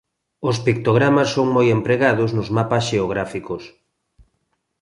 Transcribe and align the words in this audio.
Os 0.49 0.57
pictogramas 0.65 1.29
son 1.35 1.47
moi 1.55 1.67
empregados 1.77 2.29
nos 2.37 2.49
mapas 2.57 2.83
xeográficos. 2.89 3.63